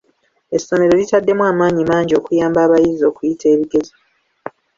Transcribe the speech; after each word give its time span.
Essomero 0.57 0.93
litaddemu 0.99 1.43
amaanyi 1.51 1.81
mangi 1.89 2.13
okuyamba 2.19 2.59
abayizi 2.65 3.03
okuyita 3.09 3.45
ebigezo. 3.53 3.93